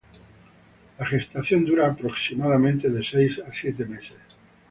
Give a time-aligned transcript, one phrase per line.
[0.97, 4.17] La gestación dura aproximadamente de seis a siete meses.